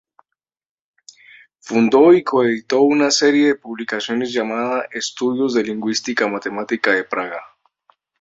Fundó 1.59 2.11
y 2.15 2.23
coeditó 2.23 2.81
una 2.81 3.11
serie 3.11 3.49
de 3.49 3.55
publicaciones 3.55 4.33
llamada 4.33 4.87
"Estudios 4.89 5.53
de 5.53 5.61
lingüística 5.63 6.27
matemática 6.27 6.91
de 6.91 7.03
Praga". 7.03 7.39